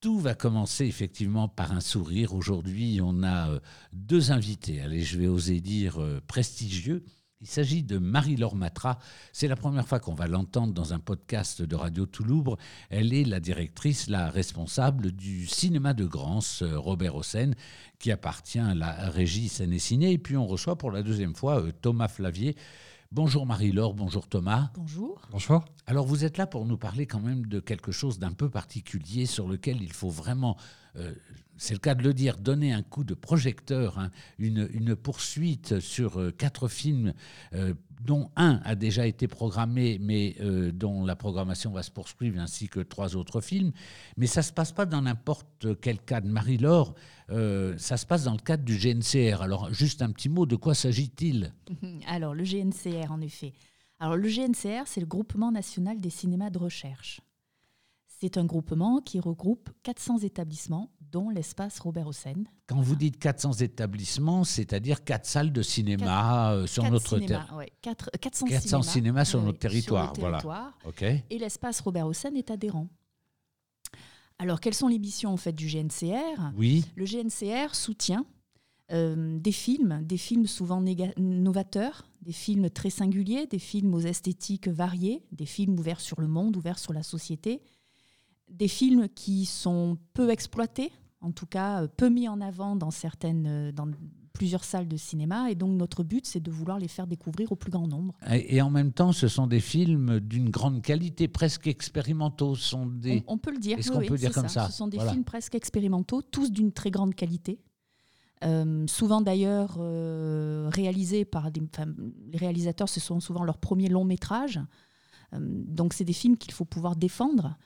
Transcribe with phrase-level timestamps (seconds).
[0.00, 2.34] Tout va commencer effectivement par un sourire.
[2.34, 3.60] Aujourd'hui, on a euh,
[3.94, 7.02] deux invités, allez, je vais oser dire euh, prestigieux.
[7.40, 8.98] Il s'agit de Marie-Laure Matra.
[9.32, 12.56] C'est la première fois qu'on va l'entendre dans un podcast de Radio Toulouse.
[12.90, 17.52] Elle est la directrice, la responsable du cinéma de Grance, euh, Robert Hossein,
[17.98, 20.12] qui appartient à la régie Scène et Ciné.
[20.12, 22.54] Et puis on reçoit pour la deuxième fois Thomas Flavier.
[23.16, 24.68] Bonjour Marie-Laure, bonjour Thomas.
[24.74, 25.22] Bonjour.
[25.30, 25.64] Bonjour.
[25.86, 29.24] Alors vous êtes là pour nous parler quand même de quelque chose d'un peu particulier
[29.24, 30.58] sur lequel il faut vraiment
[30.98, 31.12] euh,
[31.58, 36.20] c'est le cas de le dire, donner un coup de projecteur, hein, une, poursuite sur
[36.20, 37.14] euh, quatre films,
[37.54, 37.72] euh,
[38.02, 40.36] dont un a déjà été programmé, mais
[40.74, 43.72] dont la programmation va se poursuivre, ainsi que trois autres films.
[44.18, 46.94] Mais ça ne se passe pas dans n'importe quel cas de Marie-Laure,
[47.30, 49.40] ça se passe dans le cadre du GNCR.
[49.40, 51.54] Alors, juste un petit mot, de quoi s'agit-il?
[52.06, 53.54] Alors, le GNCR, en effet.
[53.98, 57.22] Alors, le GNCR, c'est le Groupement national des cinémas de recherche.
[58.18, 62.44] C'est un groupement qui regroupe 400 établissements dont l'espace Robert Hossein.
[62.66, 67.54] Quand vous dites 400 établissements, c'est-à-dire 4 salles de cinéma euh, sur notre territoire.
[67.56, 70.78] Ouais, 4, 400, 400 cinémas, sur, notre territoire, sur le territoire.
[70.84, 71.22] Voilà.
[71.28, 72.88] Et l'espace Robert Hossein est adhérent.
[74.38, 76.84] Alors, quelles sont les missions en fait du GNCR Oui.
[76.96, 78.24] Le GNCR soutient
[78.92, 80.82] euh, des films, des films souvent
[81.18, 86.28] novateurs, des films très singuliers, des films aux esthétiques variées, des films ouverts sur le
[86.28, 87.62] monde, ouverts sur la société,
[88.48, 92.90] des films qui sont peu exploités, en tout cas euh, peu mis en avant dans
[92.90, 93.88] certaines, euh, dans
[94.32, 95.50] plusieurs salles de cinéma.
[95.50, 98.14] Et donc notre but, c'est de vouloir les faire découvrir au plus grand nombre.
[98.30, 102.54] Et, en même temps, ce sont des films d'une grande qualité, presque expérimentaux.
[102.54, 103.24] Sont des...
[103.26, 103.78] on, peut le dire.
[103.78, 106.90] Est-ce qu'on peut dire comme ça, Ce sont des films presque expérimentaux, tous d'une très
[106.90, 107.60] grande qualité.
[108.44, 109.78] Euh, souvent d'ailleurs
[110.70, 111.62] réalisés par des,
[112.30, 114.60] les réalisateurs, ce sont souvent leurs premiers longs métrages.
[115.32, 117.56] donc c'est des films qu'il faut pouvoir défendre.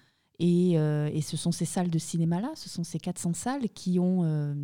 [0.41, 4.25] Euh, et, ce sont ces salles de cinéma-là, ce sont ces 400 salles qui ont
[4.25, 4.55] euh,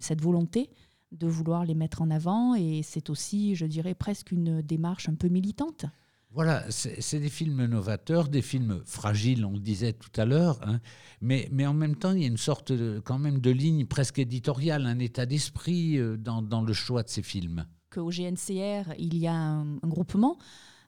[0.00, 0.70] cette volonté
[1.12, 2.54] de vouloir les mettre en avant.
[2.54, 5.86] Et c'est aussi, je dirais, presque une démarche un peu militante.
[6.30, 10.80] Voilà, c'est des films novateurs, des films fragiles, on le disait tout à l'heure, hein.
[11.20, 12.72] mais, mais en même temps, il y a une sorte
[13.04, 17.08] quand même de ligne presque éditoriale, un état d'esprit euh, dans, dans, le choix de
[17.08, 17.66] ces films.
[17.88, 20.36] Qu'au GNCR, il y a un, un groupement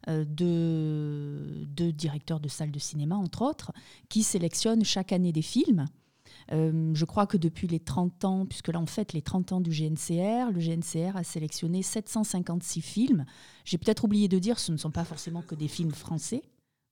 [0.08, 3.72] euh, de, directeurs de salles de cinéma, entre autres,
[4.08, 5.86] qui sélectionnent chaque année des films.
[6.52, 9.60] Euh, je crois que depuis les 30 ans, puisque là on fête les 30 ans
[9.60, 13.24] du GNCR, le GNCR a sélectionné 756 films.
[13.64, 16.42] J'ai peut-être oublié de dire, ce ne sont pas forcément que des films français,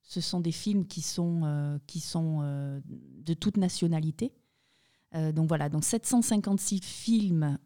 [0.02, 2.40] ce sont des films qui sont, euh, qui sont
[3.24, 4.32] de toute nationalité.
[5.32, 7.58] donc voilà, donc 756 films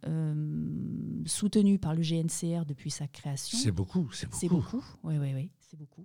[1.29, 3.59] soutenus par le GNCR depuis sa création.
[3.59, 4.39] C'est beaucoup, c'est beaucoup.
[4.41, 6.05] C'est beaucoup, oui, oui, oui, c'est beaucoup.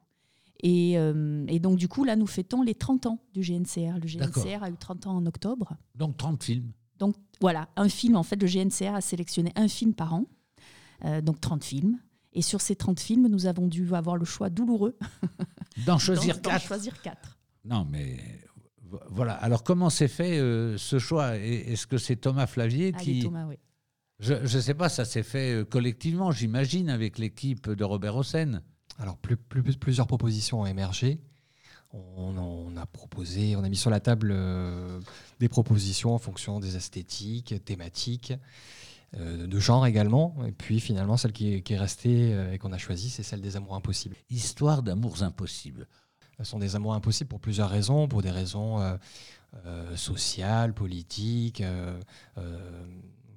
[0.62, 4.00] Et, euh, et, donc, du coup, là, nous fêtons les 30 ans du GNCR.
[4.00, 5.76] Le GNCR a eu 30 ans en octobre.
[5.96, 6.72] Donc, 30 films.
[7.00, 8.16] Donc, voilà, un film.
[8.16, 10.26] En fait, le GNCR a sélectionné un film par an.
[11.04, 12.00] Euh, donc, 30 films.
[12.32, 14.98] Et sur ces 30 films, nous avons dû avoir le choix douloureux.
[15.86, 16.66] D'en choisir 4.
[16.66, 17.38] choisir 4.
[17.66, 18.18] Non, mais
[19.10, 19.34] voilà.
[19.34, 21.36] Alors, comment s'est fait euh, ce choix?
[21.38, 23.22] Est-ce que c'est Thomas Flavier ah, qui.
[23.22, 23.58] Thomas, oui.
[24.20, 28.62] Je ne sais pas, ça s'est fait euh, collectivement, j'imagine, avec l'équipe de Robert Hossein.
[29.00, 31.20] Alors, plus, plusieurs propositions ont émergé.
[31.92, 35.00] On, a proposé, on a mis sur la table euh,
[35.40, 38.34] des propositions en fonction des esthétiques, thématiques,
[39.16, 40.36] euh, de genre également.
[40.48, 43.76] Et puis finalement, celle qui est, restée et qu'on a choisie, c'est celle des amours
[43.76, 44.16] impossibles.
[44.32, 45.88] Histoire d'amours impossibles.
[46.40, 48.98] Ce sont des amours impossibles pour plusieurs raisons, pour des raisons
[49.96, 51.62] sociales, politiques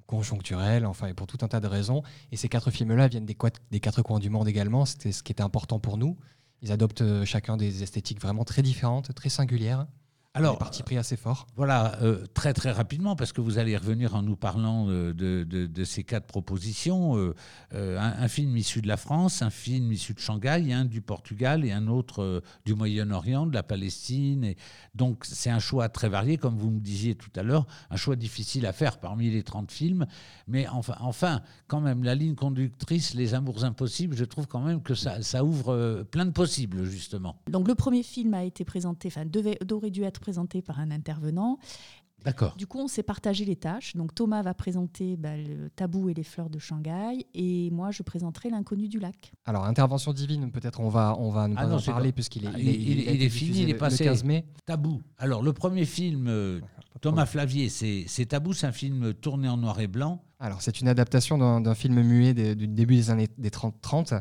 [0.07, 2.01] conjoncturel, enfin, et pour tout un tas de raisons.
[2.31, 3.37] Et ces quatre films-là viennent des,
[3.71, 4.85] des quatre coins du monde également.
[4.85, 6.17] C'était ce qui était important pour nous.
[6.63, 9.85] Ils adoptent euh, chacun des esthétiques vraiment très différentes, très singulières.
[10.37, 11.47] Alors, parti pris assez fort.
[11.55, 15.83] Voilà, euh, très très rapidement, parce que vous allez revenir en nous parlant de, de,
[15.83, 17.17] ces quatre propositions.
[17.17, 17.33] Euh,
[17.73, 21.65] euh, un, film issu de la France, un film issu de Shanghai, un du Portugal
[21.65, 24.43] et un autre du Moyen-Orient, de la Palestine.
[24.43, 24.57] Et
[24.93, 28.15] donc c'est un choix très varié, comme vous me disiez tout à l'heure, un choix
[28.15, 30.05] difficile à faire parmi les 30 films.
[30.47, 34.83] Mais enfin, enfin, quand même, la ligne conductrice, Les Amours Impossibles, je trouve quand même
[34.83, 37.41] que ça, ça ouvre plein de possibles, justement.
[37.49, 40.91] Donc le premier film a été présenté, enfin, devait, aurait dû être présenté par un
[40.91, 41.57] intervenant.
[42.25, 42.53] D'accord.
[42.57, 43.95] Du coup, on s'est partagé les tâches.
[43.95, 48.03] Donc Thomas va présenter bah, le tabou et les fleurs de Shanghai, et moi je
[48.03, 49.31] présenterai l'inconnu du lac.
[49.45, 52.51] Alors intervention divine, peut-être on va on va ne ah pas en parler puisqu'il est,
[52.59, 54.03] il, est, fini, il est passé.
[54.03, 54.45] Le 15 mai.
[54.65, 55.01] Tabou.
[55.17, 56.59] Alors le premier film, euh,
[56.99, 60.21] Thomas Flavier, c'est Tabou, c'est un film tourné en noir et blanc.
[60.39, 64.13] Alors c'est une adaptation d'un film muet du début des années des 30, 30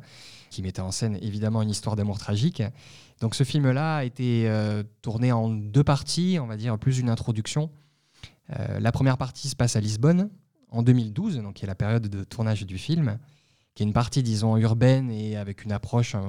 [0.50, 2.62] qui mettait en scène évidemment une histoire d'amour tragique.
[3.20, 7.10] Donc ce film-là a été euh, tourné en deux parties, on va dire plus une
[7.10, 7.70] introduction
[8.78, 10.30] la première partie se passe à Lisbonne
[10.70, 13.18] en 2012, donc qui est la période de tournage du film
[13.76, 16.20] qui est une partie, disons, urbaine et avec une approche euh,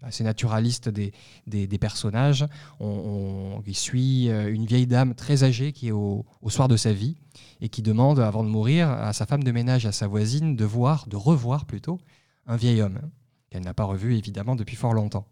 [0.00, 1.12] assez naturaliste des,
[1.48, 2.46] des, personnages.
[2.78, 7.16] On, suit euh, une vieille dame très âgée qui est au, soir de sa vie
[7.60, 10.64] et qui demande, avant de mourir, à sa femme de ménage, à sa voisine, de
[10.64, 11.98] voir, de revoir plutôt,
[12.46, 13.00] un vieil homme
[13.50, 15.26] qu'elle n'a pas revu évidemment depuis fort longtemps.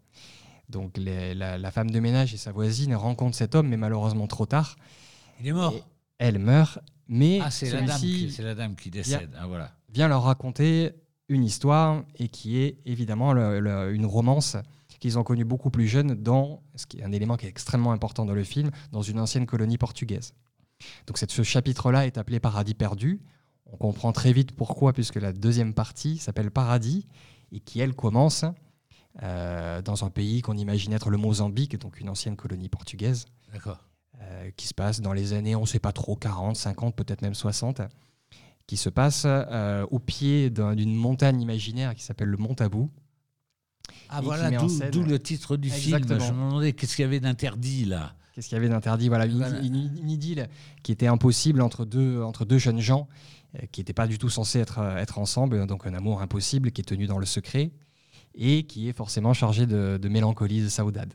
[0.67, 4.75] Donc la, femme de ménage et sa voisine rencontrent cet homme, mais malheureusement trop tard.
[5.39, 5.73] Il est mort.
[6.17, 9.29] elle meurt, mais ah, c'est la, la, dame qui décède.
[9.29, 9.71] Vient, ah, voilà.
[9.89, 10.91] vient leur raconter
[11.31, 14.57] une histoire et qui est évidemment une romance
[15.01, 17.91] qu'ils ont connue beaucoup plus jeune dans, ce qui est un élément qui est extrêmement
[17.91, 20.33] important dans le film, dans une ancienne colonie portugaise.
[21.07, 23.19] Donc ce chapitre-là est appelé Paradis perdu.
[23.65, 27.07] On comprend très vite pourquoi, puisque la deuxième partie s'appelle Paradis
[27.51, 28.45] et qui, elle, commence
[29.23, 33.25] euh, dans un pays qu'on imagine être le Mozambique, donc une ancienne colonie portugaise.
[34.21, 37.21] Euh, qui se passe dans les années, on ne sait pas trop, 40, 50, peut-être
[37.23, 37.81] même 60
[38.71, 42.89] qui se passe euh, au pied d'une montagne imaginaire qui s'appelle le Mont Tabou.
[44.07, 45.99] Ah voilà, d'où le titre du film.
[46.07, 48.15] Je me demandais qu'est-ce qu'il y avait d'interdit là?
[48.31, 49.09] Qu'est-ce qu'il y avait d'interdit?
[49.09, 50.47] Voilà, Une, idylle
[50.83, 53.09] qui était impossible entre deux, entre deux jeunes gens
[53.55, 56.71] euh, qui n'étaient pas du tout censés être, euh, être ensemble, donc un amour impossible
[56.71, 57.73] qui est tenu dans le secret
[58.35, 61.13] et qui est forcément chargé de, mélancolie, de saudade.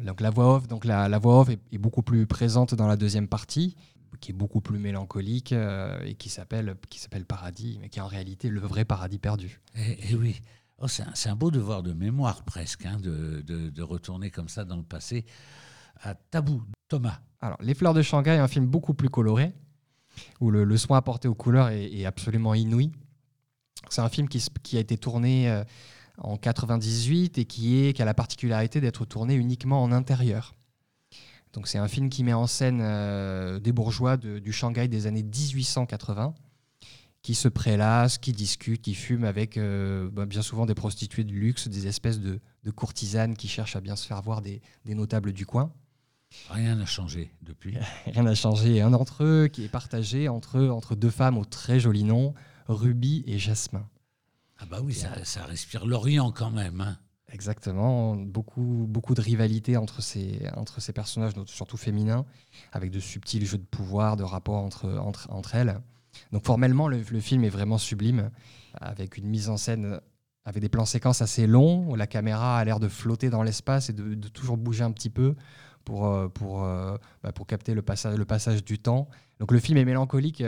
[0.00, 2.96] Donc la voix off, donc la, la voix off est, beaucoup plus présente dans la
[2.96, 3.74] deuxième partie
[4.20, 8.02] qui est beaucoup plus mélancolique euh, et qui s'appelle qui s'appelle Paradis, mais qui est
[8.02, 9.60] en réalité le vrai paradis perdu.
[9.74, 10.40] Et, eh, eh oui,
[10.78, 14.76] oh, c'est un, beau devoir de mémoire presque, hein, de, de, retourner comme ça dans
[14.76, 15.24] le passé
[16.02, 16.62] à Tabou.
[16.88, 17.20] Thomas.
[17.40, 19.54] Alors, Les Fleurs de Shanghai est un film beaucoup plus coloré,
[20.40, 22.92] où le, soin apporté aux couleurs est, absolument inouï.
[23.88, 25.64] C'est un film qui, qui, a été tourné euh,
[26.18, 30.54] en 98 et qui, est, qui a la particularité d'être tourné uniquement en intérieur.
[31.52, 35.22] Donc c'est un film qui met en scène euh, des bourgeois du Shanghai des années
[35.22, 36.34] 1880
[37.22, 41.32] qui se prélassent, qui discutent, qui fument avec euh, bah, bien souvent des prostituées de
[41.32, 42.40] luxe, des espèces de,
[42.74, 45.72] courtisanes qui cherchent à bien se faire voir des, notables du coin.
[46.48, 47.76] Rien n'a changé depuis.
[48.06, 48.80] Rien n'a changé.
[48.80, 52.34] Un d'entre eux qui est partagé entre, entre deux femmes au très joli nom,
[52.68, 53.86] Ruby et Jasmin.
[54.58, 56.80] Ah bah oui, ça, ça respire l'Orient quand même.
[56.80, 56.98] Hein.
[57.32, 62.24] Exactement, beaucoup, beaucoup de rivalité entre ces, entre ces personnages, surtout féminins,
[62.72, 65.80] avec de subtils jeux de pouvoir, de rapports entre, entre, entre elles.
[66.32, 68.30] Donc formellement, le, film est vraiment sublime,
[68.74, 70.00] avec une mise en scène,
[70.44, 73.90] avec des plans séquences assez longs, où la caméra a l'air de flotter dans l'espace
[73.90, 75.36] et de, toujours bouger un petit peu
[75.84, 79.08] pour, euh, pour, euh, bah, pour capter le passage, le passage du temps.
[79.38, 80.42] Donc le film est mélancolique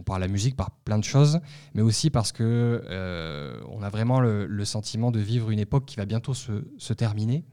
[0.00, 1.40] bon, par la musique, par plein de choses,
[1.74, 5.96] mais aussi parce que euh, on a vraiment le, sentiment de vivre une époque qui
[5.96, 7.44] va bientôt se, terminer.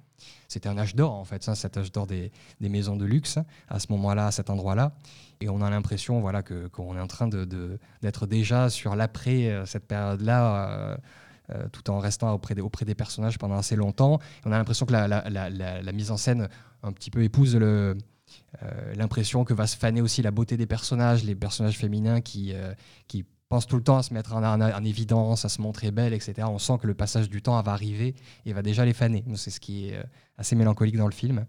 [0.48, 3.40] C'était un âge d'or, en fait, cet âge d'or des, maisons de luxe,
[3.70, 4.94] à ce moment-là, à cet endroit-là.
[5.42, 9.66] Et on a l'impression voilà, qu'on est en train d'être de, déjà sur l'après, euh,
[9.66, 10.98] cette période-là,
[11.50, 14.20] euh, tout en restant auprès des, auprès des personnages pendant assez longtemps.
[14.46, 16.50] on a l'impression que la, la, mise en scène
[16.84, 17.98] un petit peu épouse le,
[18.96, 22.74] l'impression que va se faner aussi la beauté des personnages, les personnages féminins qui, euh,
[23.08, 26.48] qui pensent tout le temps à se mettre en, évidence, à se montrer belle, etc.
[26.50, 28.16] On sent que le passage du temps va arriver
[28.46, 29.24] et va déjà les faner.
[29.36, 30.04] C'est ce qui est euh,
[30.38, 31.46] assez mélancolique dans le film.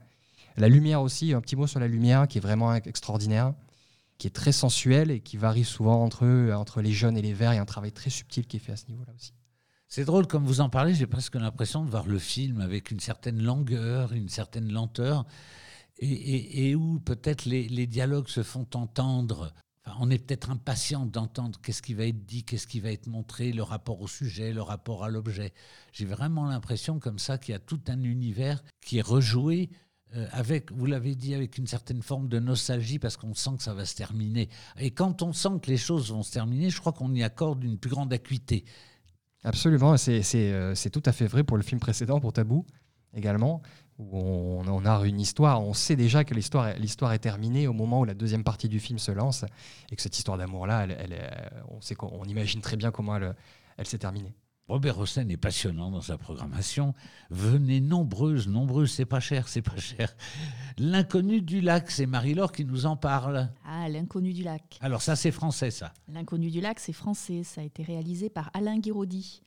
[0.56, 3.54] La lumière aussi, un petit mot sur la lumière qui est vraiment extraordinaire,
[4.18, 7.52] qui est très sensuelle et qui varie souvent entre, entre les jeunes et les verts.
[7.52, 9.32] Il y a un travail très subtil qui est fait à ce niveau-là aussi.
[9.86, 13.00] C'est drôle, comme vous en parlez, j'ai presque l'impression de voir le film avec une
[13.00, 15.24] certaine longueur, une certaine lenteur
[16.00, 19.52] et, où peut-être les, dialogues se font entendre.
[20.00, 23.52] on est peut-être impatient d'entendre qu'est-ce qui va être dit, qu'est-ce qui va être montré,
[23.52, 25.52] le rapport au sujet, le rapport à l'objet.
[25.92, 29.70] J'ai vraiment l'impression comme ça qu'il y a tout un univers qui est rejoué
[30.16, 33.62] euh, avec, vous l'avez dit, avec une certaine forme de nostalgie parce qu'on sent que
[33.62, 34.48] ça va se terminer.
[34.78, 37.62] Et quand on sent que les choses vont se terminer, je crois qu'on y accorde
[37.62, 38.64] une plus grande acuité.
[39.44, 42.64] Absolument, c'est euh, tout à fait vrai pour le film précédent, pour Tabou
[43.14, 43.62] également
[43.98, 48.00] où on, a une histoire, on sait déjà que l'histoire, l'histoire est terminée au moment
[48.00, 49.44] où la deuxième partie du film se lance,
[49.90, 53.34] et que cette histoire d'amour-là, elle, on, sait qu'on imagine très bien comment elle,
[53.76, 54.34] elle s'est terminée.
[54.68, 56.94] Robert Hossein est passionnant dans sa programmation.
[57.30, 60.14] Venez nombreuses, nombreuses, c'est pas cher, c'est pas cher.
[60.76, 63.48] L'inconnu du lac, c'est Marie-Laure qui nous en parle.
[63.64, 64.78] Ah, l'inconnu du lac.
[64.82, 65.94] Alors ça, c'est français, ça.
[66.06, 67.44] L'inconnu du lac, c'est français.
[67.44, 69.42] Ça a été réalisé par Alain Guiraudy.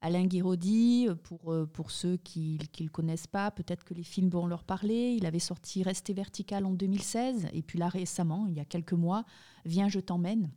[0.00, 4.04] Alain Guiraudy, euh, pour, euh, pour ceux qui ne le connaissent pas, peut-être que les
[4.04, 5.14] films vont leur parler.
[5.16, 8.92] Il avait sorti Rester vertical en 2016, et puis là récemment, il y a quelques
[8.92, 9.24] mois,
[9.64, 10.50] Viens, je t'emmène.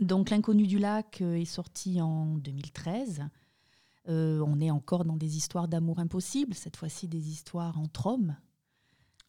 [0.00, 3.22] Donc L'inconnu du lac euh, est sorti en 2013.
[4.08, 8.36] on est encore dans des histoires d'amour impossible, cette fois-ci des histoires entre hommes.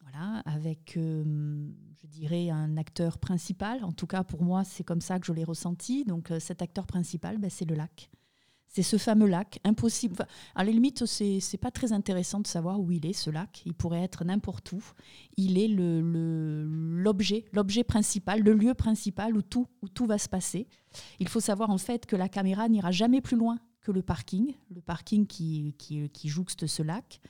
[0.02, 3.84] voilà, avec, je dirais, un acteur principal.
[3.84, 6.04] En tout cas, pour moi, c'est comme ça que je l'ai ressenti.
[6.04, 8.10] Donc, cet acteur principal, ben, c'est le lac.
[8.68, 10.26] C'est ce fameux lac, impossible.
[10.54, 13.62] à la limite, c'est n'est pas très intéressant de savoir où il est, ce lac.
[13.64, 14.82] Il pourrait être n'importe où.
[15.36, 20.28] Il est l'objet, le, l'objet principal, le lieu principal où tout, où tout va se
[20.28, 20.68] passer.
[21.20, 24.52] Il faut savoir en fait que la caméra n'ira jamais plus loin que le parking,
[24.74, 27.20] le parking qui, qui, qui jouxte ce lac,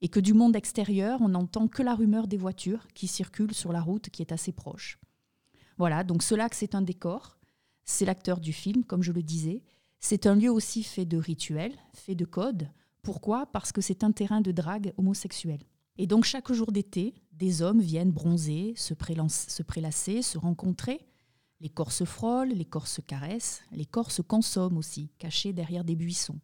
[0.00, 3.72] et que du monde extérieur, on n'entend que la rumeur des voitures qui circulent sur
[3.72, 4.98] la route qui est assez proche.
[5.76, 7.36] Voilà, donc ce lac, c'est un décor.
[7.84, 9.62] C'est l'acteur du film, comme je le disais.
[10.00, 12.68] C'est un lieu aussi fait de rituels, fait de codes.
[13.02, 13.46] Pourquoi?
[13.46, 15.60] Parce que c'est un terrain de drague homosexuel.
[15.96, 21.00] Et donc chaque jour d'été, des hommes viennent bronzer, se, se prélasser, se rencontrer.
[21.60, 25.84] Les corps se frôlent, les corps se caressent, les corps se consomment aussi, cachés derrière
[25.84, 26.38] des buissons.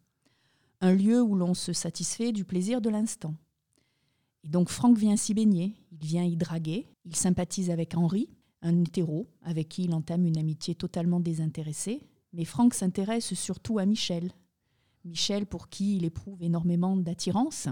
[0.81, 3.33] Un lieu où l'on se satisfait du plaisir de l'instant.
[4.43, 8.29] Et donc Franck vient s'y baigner, il vient y draguer, il sympathise avec Henri,
[8.61, 12.01] un hétéro avec qui il entame une amitié totalement désintéressée,
[12.35, 14.31] mais Franck s'intéresse surtout à Michel.
[15.05, 17.69] Michel pour qui il éprouve énormément d'attirance.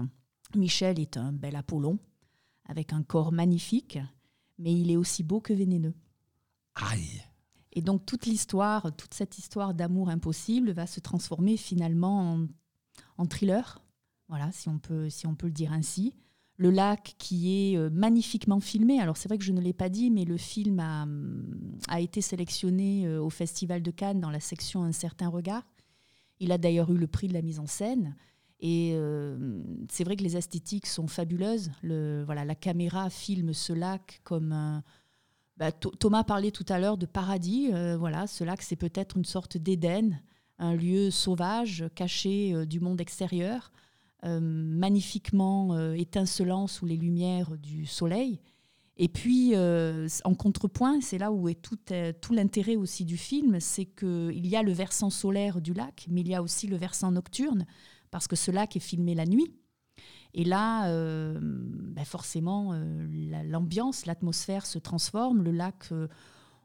[0.56, 1.98] Michel est un bel Apollon,
[2.64, 3.98] avec un corps magnifique,
[4.58, 5.94] mais il est aussi beau que vénéneux.
[6.76, 7.22] Aïe
[7.72, 12.38] Et donc toute l'histoire, toute cette histoire d'amour impossible va se transformer finalement
[13.18, 13.82] en, thriller,
[14.28, 16.14] voilà, si on, peut, si on peut le dire ainsi,
[16.56, 19.00] le lac qui est euh, magnifiquement filmé.
[19.00, 21.06] Alors c'est vrai que je ne l'ai pas dit, mais le film a,
[21.88, 25.66] a, été sélectionné euh, au Festival de Cannes dans la section Un certain regard.
[26.40, 28.16] Il a d'ailleurs eu le prix de la mise en scène.
[28.60, 31.70] Et euh, c'est vrai que les esthétiques sont fabuleuses.
[31.82, 34.82] Le, voilà, la caméra filme ce lac comme un...
[35.56, 37.70] Bah, Thomas parlait tout à l'heure de paradis.
[37.96, 40.20] voilà, ce lac, c'est peut-être une sorte d'Éden,
[40.58, 43.70] un lieu sauvage, caché du monde extérieur.
[44.24, 48.40] Euh, magnifiquement euh, étincelant sous les lumières du soleil.
[48.96, 51.76] Et puis, euh, en contrepoint, c'est là où est tout,
[52.22, 56.22] tout l'intérêt aussi du film, c'est qu'il y a le versant solaire du lac, mais
[56.22, 57.66] il y a aussi le versant nocturne,
[58.10, 59.52] parce que ce lac est filmé la nuit.
[60.32, 62.72] Et là, ben forcément,
[63.44, 65.42] l'ambiance, l'atmosphère se transforme.
[65.42, 65.90] Le lac,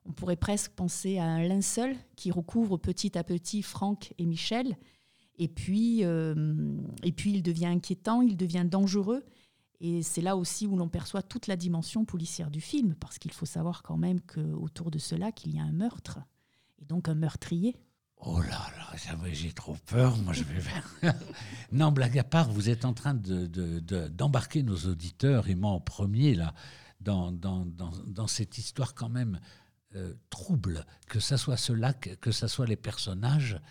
[0.06, 4.78] on pourrait presque penser à un linceul qui recouvre petit à petit Franck et Michel.
[5.40, 6.36] Et puis, euh,
[7.02, 9.24] et puis, il devient inquiétant, il devient dangereux.
[9.82, 13.32] Et c'est là aussi où l'on perçoit toute la dimension policière du film, parce qu'il
[13.32, 16.20] faut savoir quand même qu'autour de cela, qu'il y a un meurtre,
[16.82, 17.78] et donc un meurtrier.
[18.18, 20.86] Oh là là, j'ai trop peur, moi je vais faire...
[21.72, 25.80] non, blague à part, vous êtes en train d'embarquer de, nos auditeurs, et moi en
[25.80, 26.54] premier, là,
[27.00, 29.40] dans, cette histoire quand même
[29.96, 33.62] euh, trouble, que ça soit ce lac, que ça soit les personnages.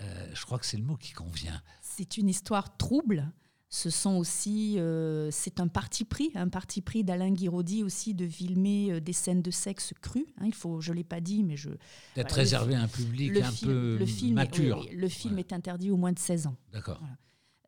[0.00, 1.60] Euh, je crois que c'est le mot qui convient.
[1.80, 3.30] C'est une histoire trouble.
[3.68, 8.28] Ce sont aussi, euh, c'est un parti pris, un parti pris d'Alain Guiraudy aussi de
[8.28, 10.26] filmer euh, des scènes de sexe crues.
[10.38, 11.70] Hein, il faut, je l'ai pas dit, mais je.
[12.14, 14.86] D'être réservé à un public un peu le film mature.
[14.92, 16.56] le film est interdit au moins de 16 ans.
[16.72, 17.00] D'accord.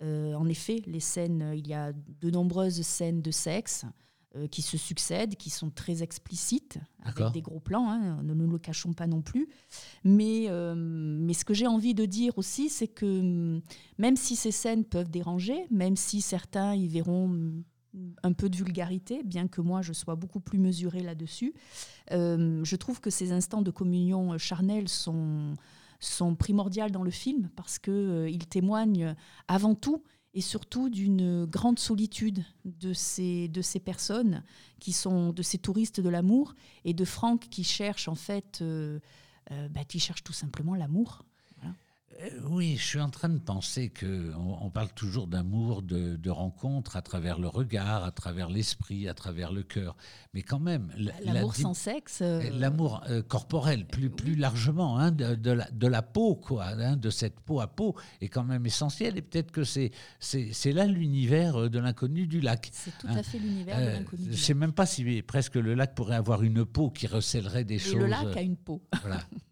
[0.01, 3.85] en effet, les scènes, il y a de nombreuses scènes de sexe.
[4.37, 8.51] Euh, qui se succèdent, qui sont très explicites, avec des gros plans, hein, ne nous
[8.51, 9.49] le cachons pas non plus.
[10.05, 13.63] Mais, euh, mais ce que j'ai envie de dire aussi, c'est que mm,
[13.99, 17.63] même si ces scènes peuvent déranger, même si certains y verront mm,
[18.23, 21.55] un peu de vulgarité, bien que moi je sois beaucoup plus mesurée là-dessus,
[22.13, 25.55] euh, je trouve que ces instants de communion charnelle sont,
[26.01, 29.15] sont primordiaux dans le film parce qu'ils témoignent
[29.49, 30.03] avant tout
[30.37, 34.45] et surtout d'une grande solitude de ces, de ces personnes
[34.81, 39.01] qui sont de ces touristes de l'amour et de Franck qui cherche en fait, euh,
[39.51, 41.25] euh, bah, qui cherche tout simplement l'amour.
[42.23, 46.97] Euh, oui, je suis en train de penser que on, parle toujours d'amour, de, rencontre
[46.97, 49.97] à travers le regard, à travers l'esprit, à travers le cœur.
[50.35, 50.93] Mais quand même,
[51.25, 56.03] l'amour sans sexe, euh, l'amour euh, corporel, plus plus largement, hein, de, la, de, la,
[56.03, 59.17] peau, quoi, hein, de cette peau à peau, est quand même essentiel.
[59.17, 62.71] Et peut-être que c'est c'est là l'univers de l'inconnu du lac.
[62.73, 63.23] C'est tout à hein.
[63.23, 64.25] fait l'univers de l'inconnu.
[64.25, 67.65] Je ne sais même pas si presque le lac pourrait avoir une peau qui recèlerait
[67.65, 68.01] des choses.
[68.01, 68.83] Le lac a une peau.
[69.03, 69.21] Voilà.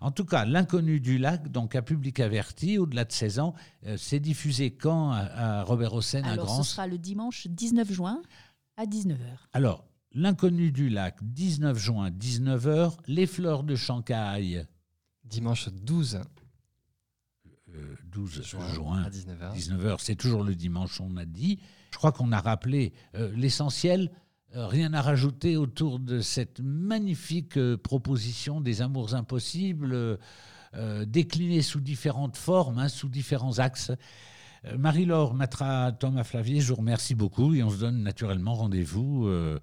[0.00, 3.54] En tout cas, L'inconnu du lac, donc à public averti, au-delà de 16 ans,
[3.86, 8.22] euh, c'est diffusé quand à, Robert Hossein à Grance Ce sera le dimanche 19 juin
[8.76, 9.16] à 19h.
[9.52, 12.96] Alors, L'inconnu du lac, 19 juin, 19h.
[13.06, 14.64] Les fleurs de Shanghai.
[15.24, 16.20] Dimanche 12.
[18.06, 19.54] 12 euh, juin, à 19h.
[19.54, 21.60] 19h, c'est toujours le dimanche, on a dit.
[21.92, 24.10] Je crois qu'on a rappelé euh, l'essentiel.
[24.56, 29.92] Euh, rien à rajouter autour de cette magnifique euh, proposition des amours impossibles,
[30.74, 33.92] euh, déclinée sous différentes formes, hein, sous différents axes.
[34.64, 39.26] Euh, Marie-Laure Matra, Thomas Flavier, je vous remercie beaucoup et on se donne naturellement rendez-vous
[39.26, 39.58] euh,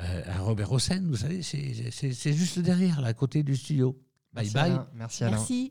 [0.00, 1.02] euh, à Robert Hossein.
[1.04, 3.98] Vous savez, c'est juste derrière, là, à côté du studio.
[4.32, 4.70] Bye Merci bye.
[4.70, 4.88] Alain.
[4.94, 5.36] Merci Alain.
[5.36, 5.70] Merci.